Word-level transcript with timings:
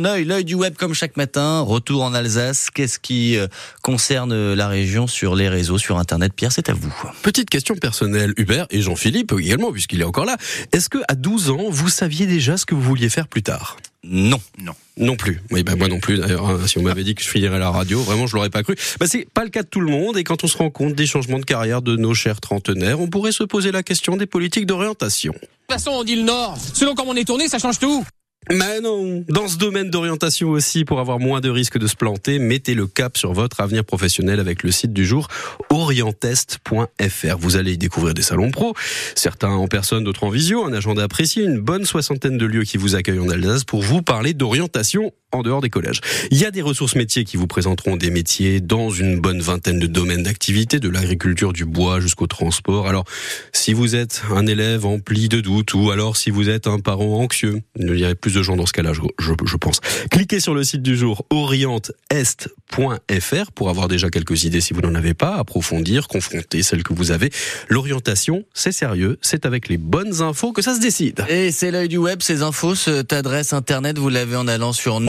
œil, 0.00 0.24
l'œil 0.24 0.44
du 0.44 0.54
web 0.54 0.74
comme 0.74 0.94
chaque 0.94 1.18
matin, 1.18 1.60
retour 1.60 2.02
en 2.02 2.14
Alsace. 2.14 2.70
Qu'est-ce 2.70 2.98
qui 2.98 3.36
euh, 3.36 3.46
concerne 3.82 4.54
la 4.54 4.66
région 4.66 5.06
sur 5.06 5.34
les 5.34 5.50
réseaux, 5.50 5.76
sur 5.76 5.98
Internet? 5.98 6.32
Pierre, 6.34 6.50
c'est 6.50 6.70
à 6.70 6.72
vous. 6.72 6.92
Petite 7.22 7.50
question 7.50 7.76
personnelle, 7.76 8.32
Hubert 8.38 8.66
et 8.70 8.80
Jean-Philippe 8.80 9.32
également, 9.38 9.70
puisqu'il 9.70 10.00
est 10.00 10.04
encore 10.04 10.24
là. 10.24 10.38
Est-ce 10.72 10.88
que 10.88 10.98
à 11.08 11.14
12 11.14 11.50
ans, 11.50 11.66
vous 11.68 11.90
saviez 11.90 12.26
déjà 12.26 12.56
ce 12.56 12.64
que 12.64 12.74
vous 12.74 12.80
vouliez 12.80 13.10
faire 13.10 13.28
plus 13.28 13.42
tard? 13.42 13.76
Non. 14.02 14.40
Non. 14.58 14.72
Non 14.96 15.16
plus. 15.16 15.40
Oui, 15.50 15.62
bah 15.62 15.76
moi 15.76 15.88
non 15.88 16.00
plus 16.00 16.18
d'ailleurs. 16.18 16.48
Hein. 16.48 16.66
Si 16.66 16.78
on 16.78 16.82
m'avait 16.82 17.04
dit 17.04 17.14
que 17.14 17.22
je 17.22 17.28
finirais 17.28 17.58
la 17.58 17.70
radio, 17.70 18.00
vraiment 18.00 18.26
je 18.26 18.34
l'aurais 18.34 18.50
pas 18.50 18.62
cru. 18.62 18.74
Bah 18.98 19.06
c'est 19.06 19.28
pas 19.32 19.44
le 19.44 19.50
cas 19.50 19.62
de 19.62 19.68
tout 19.68 19.80
le 19.80 19.90
monde 19.90 20.16
et 20.16 20.24
quand 20.24 20.42
on 20.42 20.48
se 20.48 20.56
rend 20.56 20.70
compte 20.70 20.94
des 20.94 21.06
changements 21.06 21.38
de 21.38 21.44
carrière 21.44 21.82
de 21.82 21.96
nos 21.96 22.12
chers 22.12 22.40
trentenaires, 22.40 22.98
on 23.00 23.08
pourrait 23.08 23.32
se 23.32 23.44
poser 23.44 23.72
la 23.72 23.82
question 23.82 24.16
des 24.16 24.26
politiques 24.26 24.66
d'orientation. 24.66 25.32
De 25.32 25.38
toute 25.38 25.50
façon, 25.70 25.92
on 25.92 26.02
dit 26.02 26.16
le 26.16 26.22
Nord. 26.22 26.58
Selon 26.74 26.94
comment 26.94 27.12
on 27.12 27.16
est 27.16 27.24
tourné, 27.24 27.48
ça 27.48 27.58
change 27.58 27.78
tout. 27.78 28.04
Mais 28.50 28.80
non, 28.80 29.24
dans 29.28 29.46
ce 29.46 29.56
domaine 29.56 29.88
d'orientation 29.88 30.50
aussi, 30.50 30.84
pour 30.84 30.98
avoir 30.98 31.20
moins 31.20 31.40
de 31.40 31.48
risques 31.48 31.78
de 31.78 31.86
se 31.86 31.94
planter, 31.94 32.38
mettez 32.38 32.74
le 32.74 32.86
cap 32.86 33.16
sur 33.16 33.32
votre 33.32 33.60
avenir 33.60 33.84
professionnel 33.84 34.40
avec 34.40 34.64
le 34.64 34.72
site 34.72 34.92
du 34.92 35.06
jour 35.06 35.28
orientest.fr. 35.70 37.36
Vous 37.38 37.56
allez 37.56 37.74
y 37.74 37.78
découvrir 37.78 38.14
des 38.14 38.22
salons 38.22 38.50
pro, 38.50 38.74
certains 39.14 39.52
en 39.52 39.68
personne, 39.68 40.02
d'autres 40.04 40.24
en 40.24 40.30
visio, 40.30 40.64
un 40.64 40.72
agenda 40.72 41.06
précis, 41.06 41.40
une 41.40 41.60
bonne 41.60 41.84
soixantaine 41.84 42.36
de 42.36 42.46
lieux 42.46 42.64
qui 42.64 42.78
vous 42.78 42.96
accueillent 42.96 43.20
en 43.20 43.28
Alsace 43.28 43.64
pour 43.64 43.82
vous 43.82 44.02
parler 44.02 44.34
d'orientation 44.34 45.12
en 45.32 45.42
dehors 45.42 45.60
des 45.60 45.70
collèges. 45.70 46.00
Il 46.30 46.38
y 46.38 46.44
a 46.44 46.50
des 46.50 46.62
ressources 46.62 46.94
métiers 46.94 47.24
qui 47.24 47.36
vous 47.36 47.46
présenteront 47.46 47.96
des 47.96 48.10
métiers 48.10 48.60
dans 48.60 48.90
une 48.90 49.18
bonne 49.18 49.40
vingtaine 49.40 49.78
de 49.78 49.86
domaines 49.86 50.22
d'activité, 50.22 50.78
de 50.78 50.88
l'agriculture, 50.88 51.52
du 51.52 51.64
bois 51.64 52.00
jusqu'au 52.00 52.26
transport. 52.26 52.86
Alors, 52.86 53.04
si 53.52 53.72
vous 53.72 53.96
êtes 53.96 54.22
un 54.30 54.46
élève 54.46 54.84
empli 54.84 55.28
de 55.28 55.40
doutes 55.40 55.72
ou 55.74 55.90
alors 55.90 56.16
si 56.16 56.30
vous 56.30 56.48
êtes 56.48 56.66
un 56.66 56.78
parent 56.80 57.18
anxieux, 57.20 57.62
il 57.78 57.98
y 57.98 58.04
a 58.04 58.14
plus 58.14 58.34
de 58.34 58.42
gens 58.42 58.56
dans 58.56 58.66
ce 58.66 58.72
cas-là, 58.74 58.92
je, 58.92 59.00
je, 59.18 59.56
pense. 59.56 59.80
Cliquez 60.10 60.40
sur 60.40 60.54
le 60.54 60.64
site 60.64 60.82
du 60.82 60.96
jour 60.96 61.24
orientest.fr 61.30 61.92
pour 63.54 63.70
avoir 63.70 63.88
déjà 63.88 64.10
quelques 64.10 64.44
idées 64.44 64.60
si 64.60 64.74
vous 64.74 64.82
n'en 64.82 64.94
avez 64.94 65.14
pas, 65.14 65.36
approfondir, 65.36 66.08
confronter 66.08 66.62
celles 66.62 66.82
que 66.82 66.92
vous 66.92 67.10
avez. 67.10 67.30
L'orientation, 67.68 68.44
c'est 68.52 68.72
sérieux, 68.72 69.18
c'est 69.22 69.46
avec 69.46 69.68
les 69.68 69.78
bonnes 69.78 70.20
infos 70.20 70.52
que 70.52 70.60
ça 70.60 70.74
se 70.74 70.80
décide. 70.80 71.24
Et 71.28 71.52
c'est 71.52 71.70
l'œil 71.70 71.88
du 71.88 71.96
web, 71.98 72.20
ces 72.20 72.42
infos, 72.42 72.74
cette 72.74 73.14
adresse 73.14 73.54
internet, 73.54 73.98
vous 73.98 74.10
l'avez 74.10 74.36
en 74.36 74.46
allant 74.48 74.72
sur 74.72 74.94